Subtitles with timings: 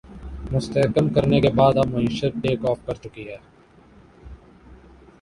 [0.51, 3.37] مستحکم کرنے کے بعد اب معیشت ٹیک آف کر چکی ہے